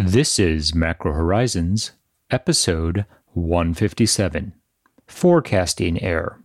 [0.00, 1.90] This is Macro Horizons,
[2.30, 4.52] episode 157
[5.08, 6.40] Forecasting Error,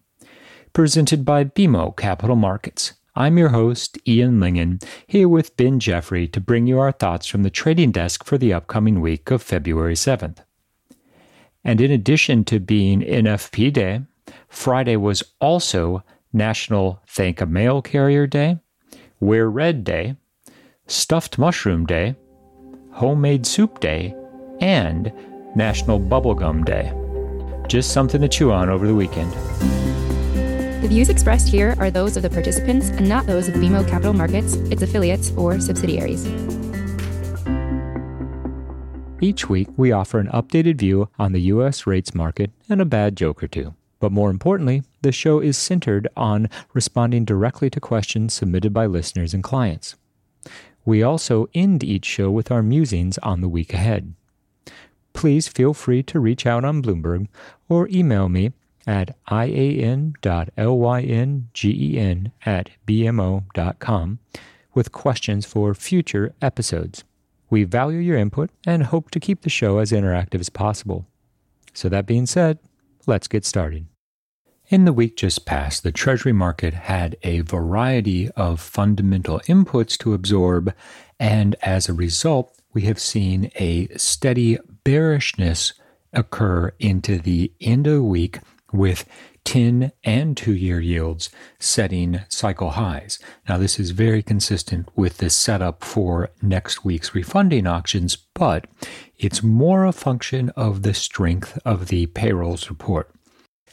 [0.73, 2.93] presented by BMO Capital Markets.
[3.15, 7.43] I'm your host, Ian Lyngen, here with Ben Jeffrey to bring you our thoughts from
[7.43, 10.39] the trading desk for the upcoming week of February 7th.
[11.63, 14.01] And in addition to being NFP Day,
[14.47, 18.57] Friday was also National Thank a Mail Carrier Day,
[19.19, 20.15] Wear Red Day,
[20.87, 22.15] Stuffed Mushroom Day,
[22.93, 24.15] Homemade Soup Day,
[24.61, 25.11] and
[25.55, 26.93] National Bubblegum Day.
[27.67, 29.31] Just something to chew on over the weekend.
[30.83, 34.13] The views expressed here are those of the participants and not those of BMO Capital
[34.13, 36.27] Markets, its affiliates, or subsidiaries.
[39.21, 41.87] Each week, we offer an updated view on the U.S.
[41.87, 43.73] rates market and a bad joke or two.
[44.01, 49.33] But more importantly, the show is centered on responding directly to questions submitted by listeners
[49.33, 49.95] and clients.
[50.85, 54.13] We also end each show with our musings on the week ahead.
[55.13, 57.27] Please feel free to reach out on Bloomberg
[57.69, 58.51] or email me
[58.85, 60.21] at ian.lyngen
[62.45, 64.19] at bmo.com
[64.73, 67.03] with questions for future episodes.
[67.49, 71.05] We value your input and hope to keep the show as interactive as possible.
[71.73, 72.59] So, that being said,
[73.05, 73.85] let's get started.
[74.69, 80.13] In the week just past, the Treasury market had a variety of fundamental inputs to
[80.13, 80.73] absorb,
[81.19, 85.73] and as a result, we have seen a steady bearishness
[86.13, 88.39] occur into the end of the week
[88.71, 89.05] with
[89.43, 93.19] 10 and 2 year yields setting cycle highs.
[93.49, 98.67] Now, this is very consistent with the setup for next week's refunding auctions, but
[99.17, 103.13] it's more a function of the strength of the payrolls report.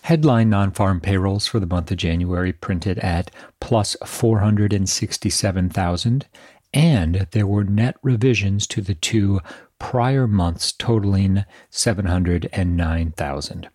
[0.02, 6.26] Headline non farm payrolls for the month of January printed at plus 467,000,
[6.72, 9.40] and there were net revisions to the two
[9.78, 13.68] prior months totaling 709,000.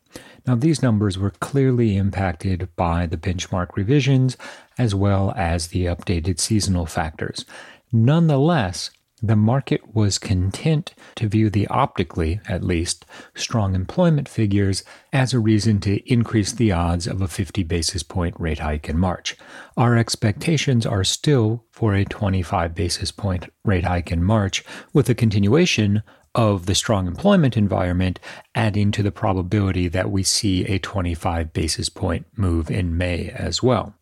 [0.47, 4.37] Now, these numbers were clearly impacted by the benchmark revisions
[4.77, 7.45] as well as the updated seasonal factors.
[7.91, 14.83] Nonetheless, the market was content to view the optically, at least, strong employment figures
[15.13, 18.97] as a reason to increase the odds of a 50 basis point rate hike in
[18.97, 19.37] March.
[19.77, 25.15] Our expectations are still for a 25 basis point rate hike in March, with a
[25.15, 26.03] continuation
[26.35, 28.19] of the strong employment environment,
[28.53, 33.63] adding to the probability that we see a 25 basis point move in May as
[33.63, 33.95] well.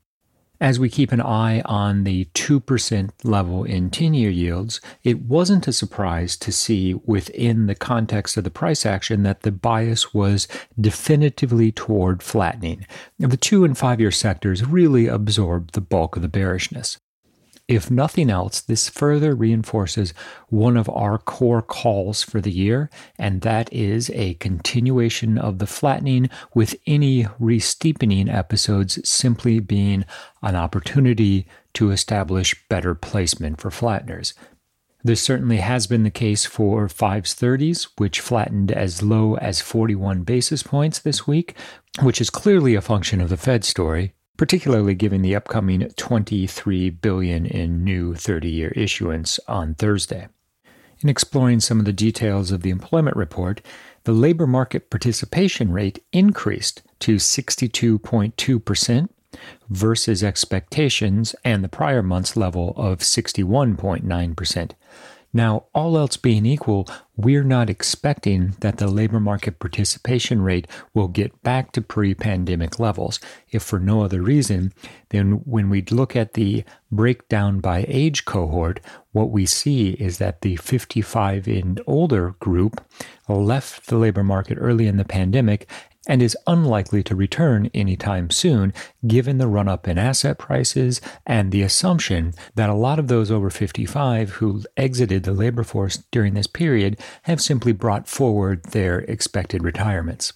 [0.62, 5.68] As we keep an eye on the 2% level in 10 year yields, it wasn't
[5.68, 10.48] a surprise to see within the context of the price action that the bias was
[10.80, 12.86] definitively toward flattening.
[13.20, 16.98] The two and five year sectors really absorbed the bulk of the bearishness.
[17.68, 20.14] If nothing else, this further reinforces
[20.50, 25.68] one of our core calls for the year, and that is a continuation of the
[25.68, 30.04] flattening, with any re-steepening episodes simply being
[30.42, 34.34] an opportunity to establish better placement for flatteners.
[35.06, 40.24] This certainly has been the case for 5s 30s, which flattened as low as 41
[40.24, 41.56] basis points this week,
[42.02, 47.46] which is clearly a function of the Fed story, particularly given the upcoming 23 billion
[47.46, 50.28] in new 30-year issuance on Thursday.
[51.02, 53.62] In exploring some of the details of the employment report,
[54.06, 59.10] the labor market participation rate increased to 62.2%
[59.70, 64.72] versus expectations and the prior month's level of 61.9%.
[65.34, 71.08] Now, all else being equal, we're not expecting that the labor market participation rate will
[71.08, 73.20] get back to pre pandemic levels.
[73.52, 74.74] If for no other reason,
[75.10, 78.80] then when we look at the breakdown by age cohort,
[79.12, 82.84] what we see is that the 55 and older group
[83.28, 85.70] left the labor market early in the pandemic
[86.08, 88.74] and is unlikely to return anytime soon,
[89.08, 93.32] given the run up in asset prices and the assumption that a lot of those
[93.32, 99.00] over 55 who exited the labor force during this period have simply brought forward their
[99.00, 100.34] expected retirements.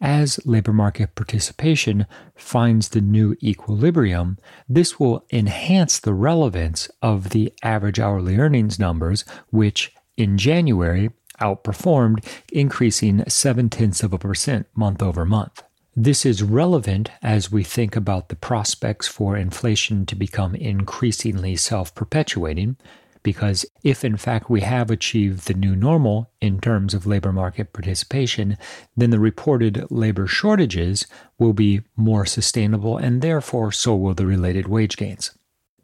[0.00, 4.36] As labor market participation finds the new equilibrium,
[4.68, 11.10] this will enhance the relevance of the average hourly earnings numbers, which in January
[11.42, 15.62] outperformed, increasing seven tenths of a percent month over month.
[15.94, 21.94] This is relevant as we think about the prospects for inflation to become increasingly self
[21.94, 22.76] perpetuating,
[23.22, 27.74] because if in fact we have achieved the new normal in terms of labor market
[27.74, 28.56] participation,
[28.96, 31.06] then the reported labor shortages
[31.38, 35.32] will be more sustainable and therefore so will the related wage gains.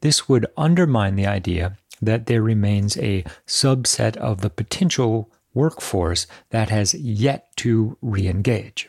[0.01, 6.71] This would undermine the idea that there remains a subset of the potential workforce that
[6.71, 8.89] has yet to re engage.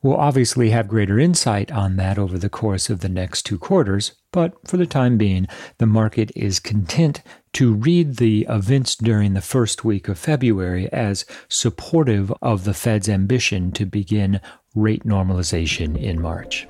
[0.00, 4.12] We'll obviously have greater insight on that over the course of the next two quarters,
[4.30, 7.20] but for the time being, the market is content
[7.54, 13.08] to read the events during the first week of February as supportive of the Fed's
[13.08, 14.40] ambition to begin
[14.76, 16.68] rate normalization in March.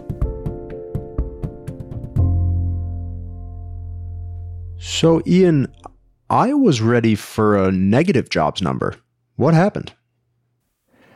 [4.79, 5.75] So, Ian,
[6.31, 8.95] I was ready for a negative jobs number.
[9.39, 9.93] What happened?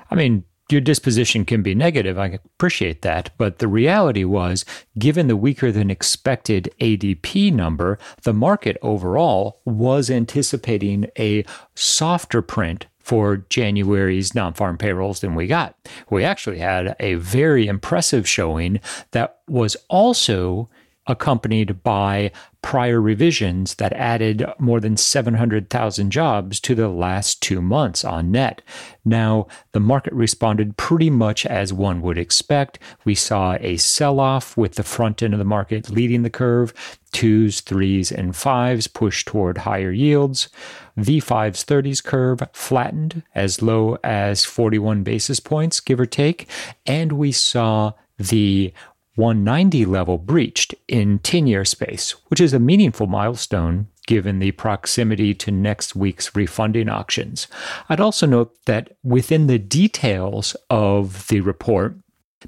[0.08, 2.16] I mean, your disposition can be negative.
[2.20, 3.30] I appreciate that.
[3.36, 4.64] But the reality was,
[4.96, 12.86] given the weaker than expected ADP number, the market overall was anticipating a softer print
[13.00, 15.76] for January's non farm payrolls than we got.
[16.08, 18.78] We actually had a very impressive showing
[19.10, 20.70] that was also
[21.08, 22.30] accompanied by
[22.62, 28.62] prior revisions that added more than 700,000 jobs to the last two months on net.
[29.04, 32.78] Now, the market responded pretty much as one would expect.
[33.04, 36.72] We saw a sell off with the front end of the market leading the curve.
[37.10, 40.48] Twos, threes, and fives pushed toward higher yields.
[40.96, 46.48] The 5's 30s curve flattened as low as 41 basis points, give or take.
[46.86, 48.72] And we saw the
[49.14, 55.32] 190 level breached in 10 year space, which is a meaningful milestone given the proximity
[55.34, 57.46] to next week's refunding auctions.
[57.88, 61.96] I'd also note that within the details of the report,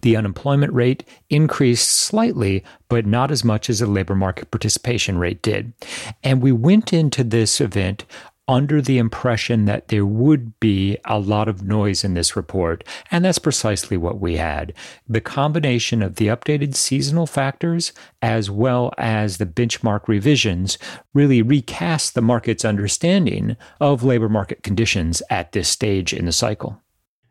[0.01, 5.43] the unemployment rate increased slightly, but not as much as the labor market participation rate
[5.43, 5.73] did.
[6.25, 8.05] And we went into this event
[8.47, 13.25] under the impression that there would be a lot of noise in this report, and
[13.25, 14.73] that's precisely what we had.
[15.09, 20.79] The combination of the updated seasonal factors as well as the benchmark revisions
[21.15, 26.81] really recast the market's understanding of labor market conditions at this stage in the cycle.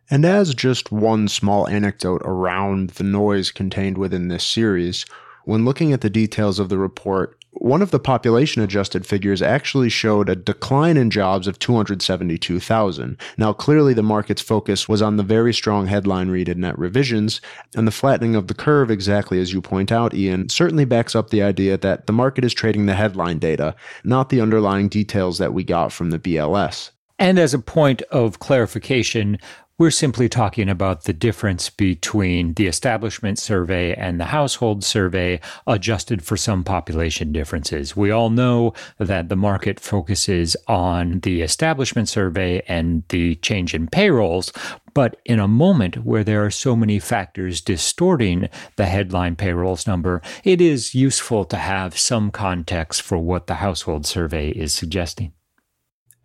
[0.10, 5.06] And as just one small anecdote around the noise contained within this series,
[5.46, 9.90] when looking at the details of the report, one of the population adjusted figures actually
[9.90, 13.18] showed a decline in jobs of 272,000.
[13.38, 17.42] Now, clearly, the market's focus was on the very strong headline read and net revisions,
[17.76, 21.30] and the flattening of the curve, exactly as you point out, Ian, certainly backs up
[21.30, 25.54] the idea that the market is trading the headline data, not the underlying details that
[25.54, 26.92] we got from the BLS.
[27.20, 29.38] And as a point of clarification,
[29.80, 36.24] we're simply talking about the difference between the establishment survey and the household survey adjusted
[36.24, 37.96] for some population differences.
[37.96, 43.88] We all know that the market focuses on the establishment survey and the change in
[43.88, 44.54] payrolls,
[44.94, 50.22] but in a moment where there are so many factors distorting the headline payrolls number,
[50.44, 55.34] it is useful to have some context for what the household survey is suggesting.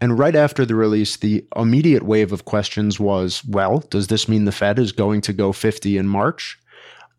[0.00, 4.44] And right after the release, the immediate wave of questions was well, does this mean
[4.44, 6.58] the Fed is going to go 50 in March?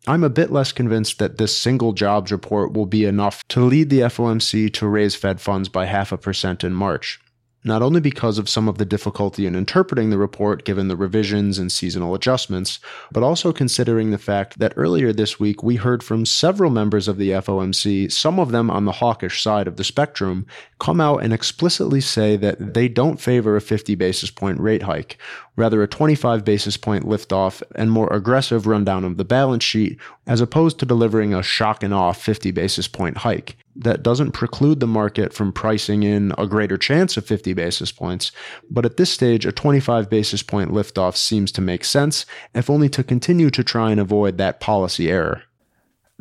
[0.06, 3.90] I'm a bit less convinced that this single jobs report will be enough to lead
[3.90, 7.20] the FOMC to raise Fed funds by half a percent in March
[7.62, 11.58] not only because of some of the difficulty in interpreting the report given the revisions
[11.58, 12.80] and seasonal adjustments,
[13.12, 17.18] but also considering the fact that earlier this week we heard from several members of
[17.18, 20.46] the FOMC, some of them on the hawkish side of the spectrum,
[20.78, 25.18] come out and explicitly say that they don't favor a 50 basis point rate hike,
[25.56, 30.40] rather a 25 basis point liftoff and more aggressive rundown of the balance sheet, as
[30.40, 34.86] opposed to delivering a shock and awe 50 basis point hike that doesn't preclude the
[34.86, 38.32] market from pricing in a greater chance of 50 basis points,
[38.70, 42.88] but at this stage, a 25 basis point liftoff seems to make sense, if only
[42.88, 45.42] to continue to try and avoid that policy error.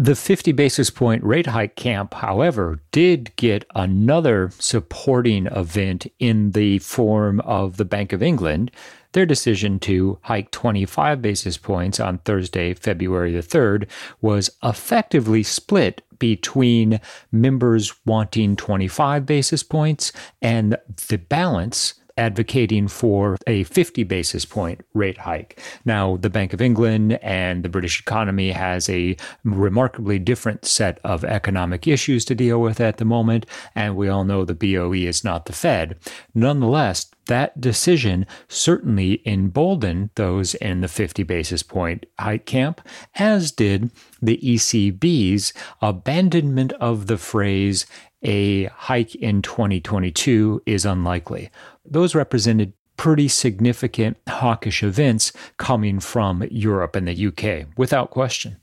[0.01, 6.79] The 50 basis point rate hike camp, however, did get another supporting event in the
[6.79, 8.71] form of the Bank of England.
[9.11, 13.89] Their decision to hike 25 basis points on Thursday, February the 3rd,
[14.21, 16.99] was effectively split between
[17.31, 20.11] members wanting 25 basis points
[20.41, 25.57] and the balance advocating for a 50 basis point rate hike.
[25.85, 31.23] Now, the Bank of England and the British economy has a remarkably different set of
[31.23, 35.23] economic issues to deal with at the moment, and we all know the BOE is
[35.23, 35.97] not the Fed.
[36.35, 42.81] Nonetheless, that decision certainly emboldened those in the 50 basis point hike camp,
[43.15, 47.85] as did the ECB's abandonment of the phrase
[48.23, 51.49] a hike in 2022 is unlikely.
[51.85, 58.57] Those represented pretty significant hawkish events coming from Europe and the UK, without question.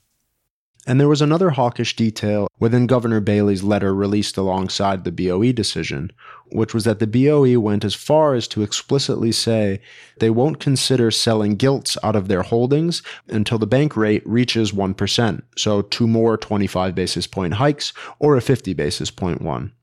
[0.87, 6.13] And there was another hawkish detail within Governor Bailey's letter released alongside the BOE decision,
[6.49, 9.81] which was that the BOE went as far as to explicitly say
[10.19, 15.41] they won't consider selling gilts out of their holdings until the bank rate reaches 1%,
[15.57, 19.73] so two more 25 basis point hikes or a 50 basis point one.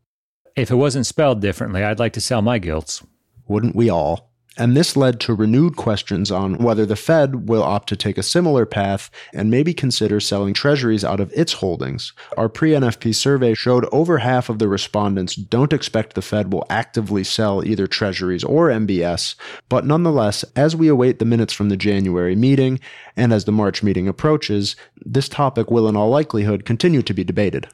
[0.56, 3.04] If it wasn't spelled differently, I'd like to sell my gilts.
[3.46, 4.34] Wouldn't we all?
[4.56, 8.23] And this led to renewed questions on whether the Fed will opt to take a
[8.23, 12.12] similar path and maybe consider selling treasuries out of its holdings.
[12.37, 16.66] Our pre NFP survey showed over half of the respondents don't expect the Fed will
[16.70, 19.34] actively sell either treasuries or MBS,
[19.68, 22.78] but nonetheless, as we await the minutes from the January meeting
[23.16, 27.25] and as the March meeting approaches, this topic will in all likelihood continue to be
[27.25, 27.68] debated.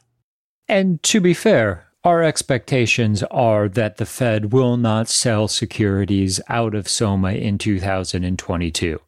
[0.69, 6.75] And to be fair, our expectations are that the Fed will not sell securities out
[6.75, 9.01] of SOMA in 2022.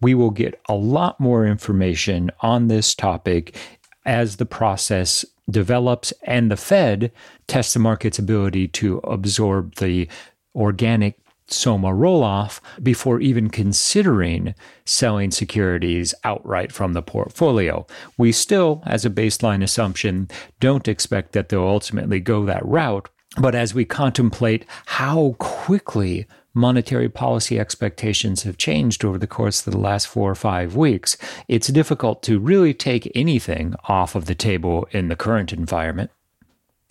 [0.00, 3.56] We will get a lot more information on this topic
[4.04, 7.10] as the process develops and the Fed
[7.48, 10.08] tests the market's ability to absorb the
[10.54, 17.86] organic SOMA roll off before even considering selling securities outright from the portfolio.
[18.18, 20.28] We still, as a baseline assumption,
[20.60, 23.08] don't expect that they'll ultimately go that route.
[23.38, 29.72] But as we contemplate how quickly monetary policy expectations have changed over the course of
[29.72, 34.34] the last four or five weeks, it's difficult to really take anything off of the
[34.34, 36.10] table in the current environment.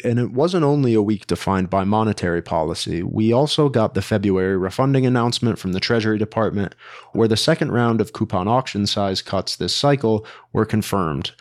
[0.05, 3.01] And it wasn't only a week defined by monetary policy.
[3.01, 6.75] We also got the February refunding announcement from the Treasury Department,
[7.13, 11.31] where the second round of coupon auction size cuts this cycle were confirmed.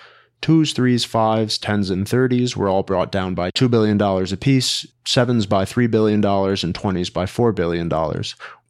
[0.41, 5.47] Twos, threes, fives, tens, and thirties were all brought down by $2 billion apiece, sevens
[5.47, 7.89] by $3 billion, and twenties by $4 billion,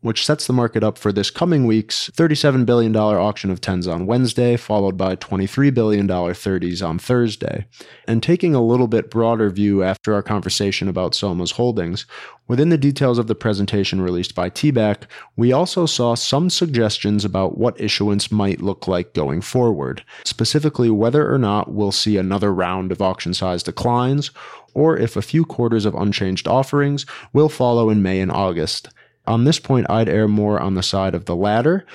[0.05, 4.05] which sets the market up for this coming week's $37 billion auction of 10s on
[4.05, 7.67] Wednesday, followed by $23 billion 30s on Thursday.
[8.07, 12.05] And taking a little bit broader view after our conversation about SOMA's holdings,
[12.47, 15.05] within the details of the presentation released by TBAC,
[15.37, 21.33] we also saw some suggestions about what issuance might look like going forward, specifically whether
[21.33, 24.33] or not we'll see another round of auction size declines,
[24.75, 28.91] or if a few quarters of unchanged offerings will follow in May and August.
[29.27, 31.87] On this point, I'd err more on the side of the latter.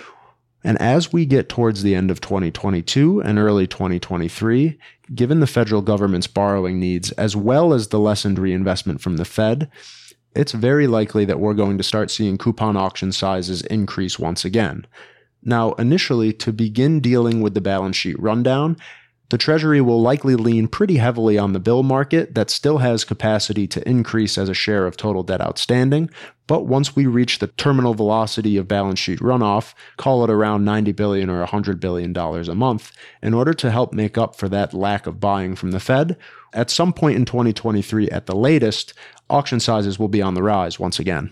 [0.63, 4.77] And as we get towards the end of 2022 and early 2023,
[5.15, 9.69] given the federal government's borrowing needs as well as the lessened reinvestment from the Fed,
[10.35, 14.85] it's very likely that we're going to start seeing coupon auction sizes increase once again.
[15.41, 18.77] Now, initially, to begin dealing with the balance sheet rundown,
[19.29, 23.67] the Treasury will likely lean pretty heavily on the bill market that still has capacity
[23.67, 26.09] to increase as a share of total debt outstanding.
[26.49, 30.93] But once we reach the terminal velocity of balance sheet runoff, call it around 90
[30.93, 32.91] billion or 100 billion dollars a month,
[33.21, 36.17] in order to help make up for that lack of buying from the Fed,
[36.51, 38.95] at some point in 2023 at the latest,
[39.29, 41.31] auction sizes will be on the rise once again.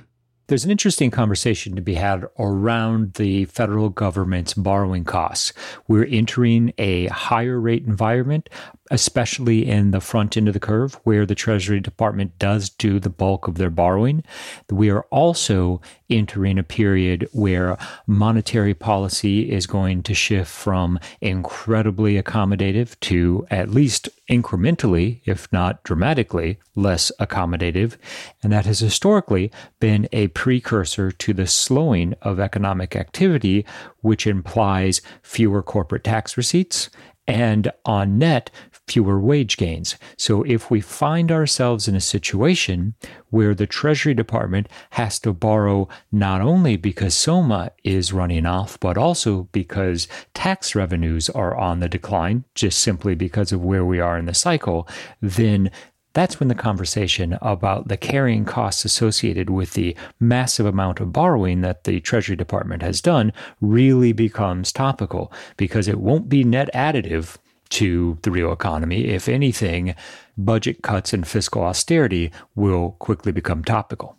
[0.49, 5.51] There's an interesting conversation to be had around the federal government's borrowing costs.
[5.89, 8.49] We're entering a higher rate environment,
[8.91, 13.09] especially in the front end of the curve where the Treasury Department does do the
[13.09, 14.23] bulk of their borrowing.
[14.69, 22.21] We are also entering a period where monetary policy is going to shift from incredibly
[22.21, 27.97] accommodative to at least incrementally, if not dramatically, less accommodative.
[28.43, 33.65] And that has historically been a precursor to the slowing of economic activity,
[34.01, 36.89] which implies fewer corporate tax receipts
[37.27, 38.49] and on net,
[38.87, 39.95] fewer wage gains.
[40.17, 42.95] So if we find ourselves in a situation
[43.29, 48.97] where the Treasury Department has to borrow not only because SOMA is running off, but
[48.97, 54.17] also because tax revenues are on the decline, just simply because of where we are
[54.17, 54.87] in the cycle,
[55.21, 55.69] then
[56.17, 61.61] that's when the conversation about the carrying costs associated with the massive amount of borrowing
[61.61, 63.31] that the Treasury Department has done
[63.61, 67.37] really becomes topical because it won't be net additive
[67.69, 69.07] to the real economy.
[69.07, 69.95] If anything,
[70.37, 74.17] budget cuts and fiscal austerity will quickly become topical.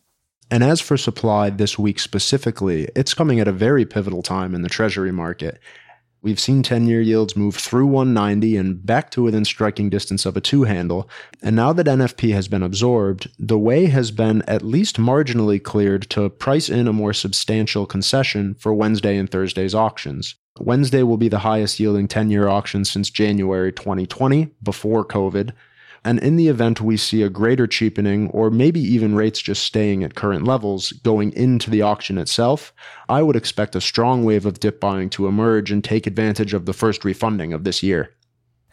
[0.51, 4.63] And as for supply this week specifically, it's coming at a very pivotal time in
[4.63, 5.59] the Treasury market.
[6.21, 10.37] We've seen 10 year yields move through 190 and back to within striking distance of
[10.37, 11.09] a two handle.
[11.43, 16.11] And now that NFP has been absorbed, the way has been at least marginally cleared
[16.11, 20.35] to price in a more substantial concession for Wednesday and Thursday's auctions.
[20.59, 25.53] Wednesday will be the highest yielding 10 year auction since January 2020, before COVID.
[26.05, 30.05] And in the event we see a greater cheapening, or maybe even rates just staying
[30.05, 32.73] at current levels going into the auction itself,
[33.09, 36.67] I would expect a strong wave of dip buying to emerge and take advantage of
[36.67, 38.15] the first refunding of this year.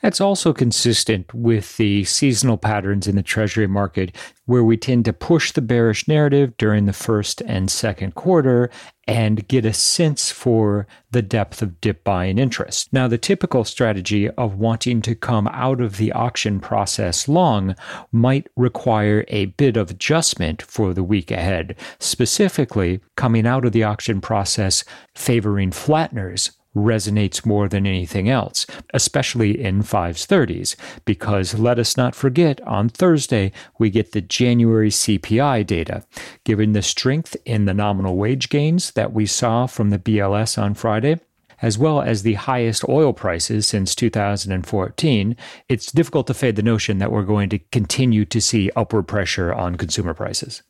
[0.06, 5.14] That's also consistent with the seasonal patterns in the Treasury market, where we tend to
[5.14, 8.70] push the bearish narrative during the first and second quarter
[9.08, 12.94] and get a sense for the depth of dip buying interest.
[12.94, 17.76] Now, the typical strategy of wanting to come out of the auction process long
[18.12, 23.84] might require a bit of adjustment for the week ahead, specifically coming out of the
[23.84, 24.84] auction process
[25.16, 32.14] favoring flatteners resonates more than anything else, especially in 5s 30s, because let us not
[32.14, 36.04] forget on Thursday we get the January CPI data.
[36.44, 40.74] Given the strength in the nominal wage gains that we saw from the BLS on
[40.74, 41.20] Friday,
[41.62, 45.38] as well as the highest oil prices since 2014,
[45.70, 49.54] it's difficult to fade the notion that we're going to continue to see upward pressure
[49.54, 50.62] on consumer prices.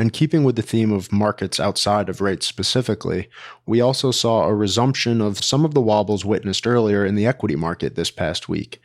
[0.00, 3.28] And keeping with the theme of markets outside of rates specifically,
[3.66, 7.54] we also saw a resumption of some of the wobbles witnessed earlier in the equity
[7.54, 8.80] market this past week.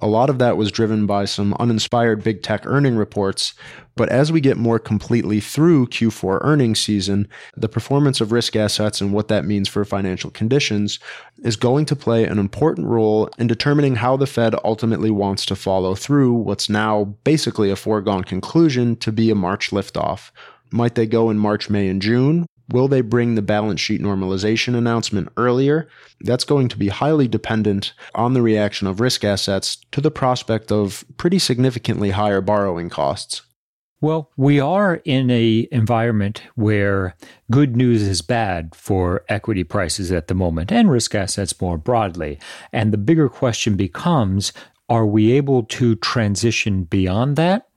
[0.00, 3.54] A lot of that was driven by some uninspired big tech earning reports,
[3.96, 7.26] but as we get more completely through Q4 earnings season,
[7.56, 11.00] the performance of risk assets and what that means for financial conditions
[11.42, 15.56] is going to play an important role in determining how the Fed ultimately wants to
[15.56, 20.30] follow through what's now basically a foregone conclusion to be a March liftoff.
[20.70, 22.46] Might they go in March, May, and June?
[22.70, 25.88] Will they bring the balance sheet normalization announcement earlier?
[26.20, 30.70] That's going to be highly dependent on the reaction of risk assets to the prospect
[30.70, 33.42] of pretty significantly higher borrowing costs.
[34.00, 37.16] Well, we are in a environment where
[37.50, 42.38] good news is bad for equity prices at the moment and risk assets more broadly.
[42.72, 44.52] And the bigger question becomes,
[44.88, 47.67] are we able to transition beyond that?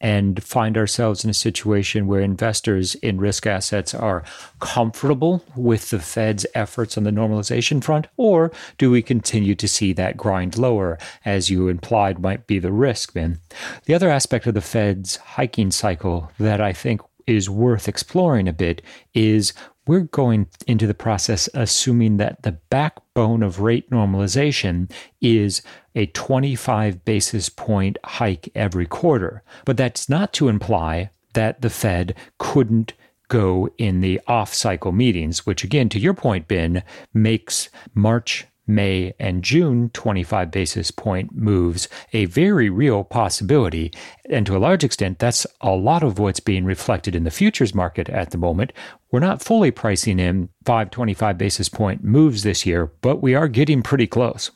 [0.00, 4.24] And find ourselves in a situation where investors in risk assets are
[4.60, 8.06] comfortable with the Fed's efforts on the normalization front?
[8.16, 12.72] Or do we continue to see that grind lower, as you implied might be the
[12.72, 13.40] risk, Ben?
[13.84, 18.52] The other aspect of the Fed's hiking cycle that I think is worth exploring a
[18.52, 18.82] bit
[19.14, 19.52] is
[19.86, 25.62] we're going into the process assuming that the backbone of rate normalization is
[25.94, 29.42] a 25 basis point hike every quarter.
[29.64, 32.92] But that's not to imply that the Fed couldn't
[33.28, 39.14] go in the off cycle meetings, which again, to your point, Ben, makes March May,
[39.18, 43.92] and June 25 basis point moves a very real possibility.
[44.28, 47.74] And to a large extent, that's a lot of what's being reflected in the futures
[47.74, 48.72] market at the moment.
[49.10, 53.82] We're not fully pricing in 525 basis point moves this year, but we are getting
[53.82, 54.50] pretty close.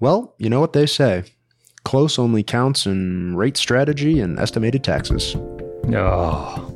[0.00, 1.24] Well, you know what they say
[1.86, 5.36] close only counts in rate strategy and estimated taxes.
[5.94, 6.75] Oh.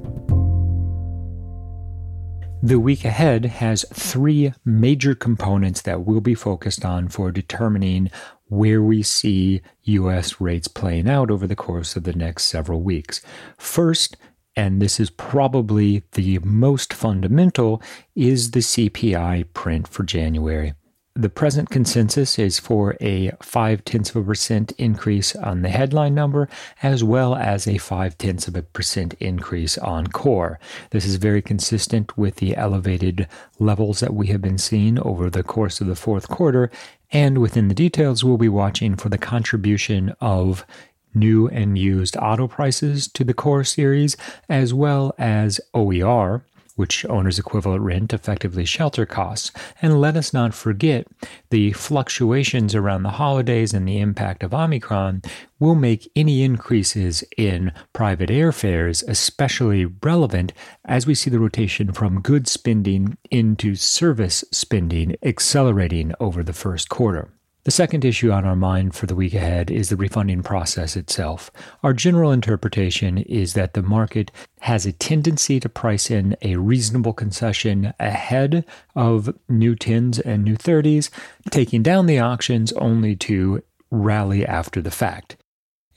[2.62, 8.11] The week ahead has three major components that we'll be focused on for determining
[8.49, 13.23] where we see US rates playing out over the course of the next several weeks.
[13.57, 14.18] First,
[14.55, 17.81] and this is probably the most fundamental,
[18.14, 20.75] is the CPI print for January.
[21.16, 26.14] The present consensus is for a 5 tenths of a percent increase on the headline
[26.14, 26.49] number,
[26.85, 30.61] as well as a 5 tenths of a percent increase on core.
[30.90, 33.27] This is very consistent with the elevated
[33.59, 36.70] levels that we have been seeing over the course of the fourth quarter.
[37.11, 40.64] And within the details, we'll be watching for the contribution of
[41.12, 44.16] new and used auto prices to the core series,
[44.49, 46.44] as well as OER,
[46.81, 49.53] which owner's equivalent rent effectively shelter costs.
[49.83, 51.07] And let us not forget
[51.51, 55.21] the fluctuations around the holidays and the impact of Omicron
[55.59, 60.55] will make any increases in private airfares especially relevant
[60.87, 66.88] as we see the rotation from goods spending into service spending accelerating over the first
[66.88, 67.29] quarter.
[67.64, 71.51] The second issue on our mind for the week ahead is the refunding process itself.
[71.83, 77.12] Our general interpretation is that the market has a tendency to price in a reasonable
[77.12, 78.64] concession ahead
[78.96, 81.11] of new 10s and new 30s,
[81.51, 85.37] taking down the auctions only to rally after the fact.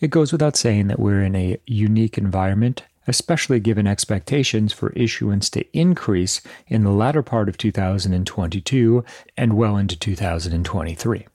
[0.02, 5.50] It goes without saying that we're in a unique environment especially given expectations for issuance
[5.50, 9.04] to increase in the latter part of 2022
[9.36, 11.28] and well into 2023.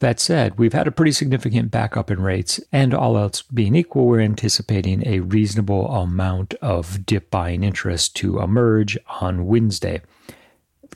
[0.00, 4.06] That said, we've had a pretty significant backup in rates, and all else being equal,
[4.06, 10.02] we're anticipating a reasonable amount of dip buying interest to emerge on Wednesday.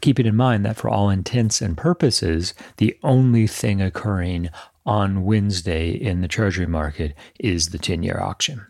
[0.01, 4.51] Keeping in mind that for all intents and purposes, the only thing occurring
[4.87, 8.67] on Wednesday in the Treasury market is the 10 year auction.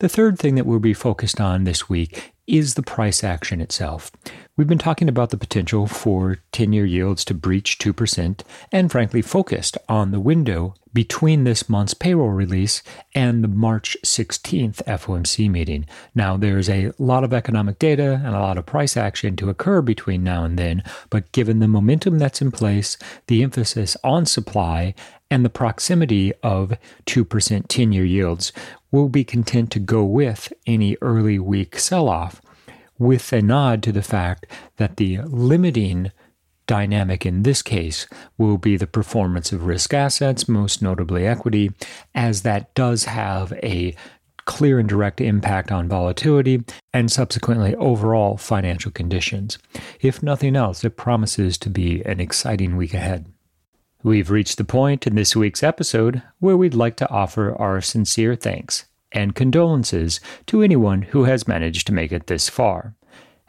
[0.00, 4.12] The third thing that we'll be focused on this week is the price action itself.
[4.56, 9.22] We've been talking about the potential for 10 year yields to breach 2% and frankly
[9.22, 12.82] focused on the window between this month's payroll release
[13.14, 15.84] and the March 16th FOMC meeting.
[16.14, 19.82] Now, there's a lot of economic data and a lot of price action to occur
[19.82, 24.94] between now and then, but given the momentum that's in place, the emphasis on supply,
[25.30, 26.72] and the proximity of
[27.06, 28.52] 2% 10 year yields,
[28.90, 32.40] we'll be content to go with any early week sell off
[32.98, 34.46] with a nod to the fact
[34.76, 36.10] that the limiting
[36.66, 41.70] dynamic in this case will be the performance of risk assets, most notably equity,
[42.14, 43.94] as that does have a
[44.44, 49.58] clear and direct impact on volatility and subsequently overall financial conditions.
[50.00, 53.26] If nothing else, it promises to be an exciting week ahead.
[54.04, 58.36] We've reached the point in this week's episode where we'd like to offer our sincere
[58.36, 62.94] thanks and condolences to anyone who has managed to make it this far.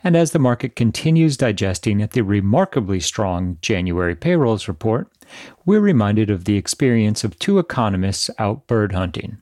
[0.03, 5.12] And as the market continues digesting the remarkably strong January payrolls report,
[5.67, 9.38] we're reminded of the experience of two economists out bird hunting.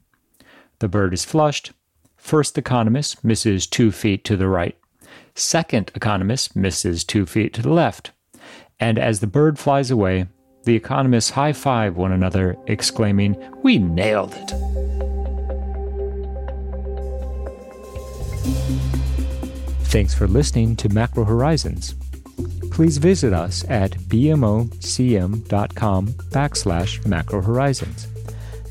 [0.80, 1.72] The bird is flushed.
[2.18, 4.78] First economist misses two feet to the right.
[5.36, 8.12] Second economist misses two feet to the left.
[8.78, 10.28] And as the bird flies away,
[10.68, 14.52] the economists high five one another, exclaiming, We nailed it!
[19.86, 21.96] Thanks for listening to Macro Horizons.
[22.70, 24.68] Please visit us at bmocm.com
[26.08, 28.08] backslash macro horizons.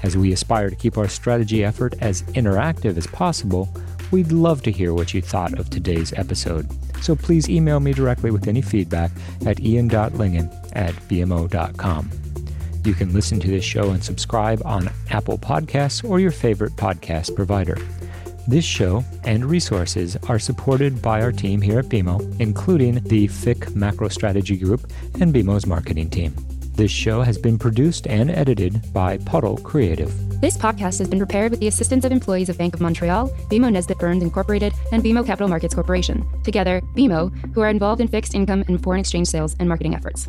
[0.02, 3.74] As we aspire to keep our strategy effort as interactive as possible,
[4.10, 6.68] we'd love to hear what you thought of today's episode.
[7.00, 9.10] So please email me directly with any feedback
[9.44, 12.10] at ian.lyngen at bmo.com.
[12.84, 17.34] You can listen to this show and subscribe on Apple Podcasts or your favorite podcast
[17.34, 17.76] provider.
[18.46, 23.74] This show and resources are supported by our team here at BMO, including the FIC
[23.74, 24.88] Macro Strategy Group
[25.20, 26.32] and BMO's marketing team.
[26.76, 30.12] This show has been produced and edited by Puddle Creative.
[30.42, 33.72] This podcast has been prepared with the assistance of employees of Bank of Montreal, BMO
[33.72, 36.28] Nesbitt Burns Incorporated, and BMO Capital Markets Corporation.
[36.42, 40.28] Together, BMO, who are involved in fixed income and foreign exchange sales and marketing efforts.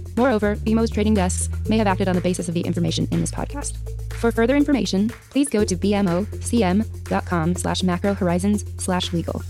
[0.15, 3.31] Moreover, BMO's trading desks may have acted on the basis of the information in this
[3.31, 3.77] podcast.
[4.13, 9.41] For further information, please go to bmocm.com slash macro horizons slash legal.